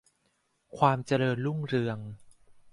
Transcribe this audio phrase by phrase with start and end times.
[0.77, 1.97] ความเจริญรุ่งเรือง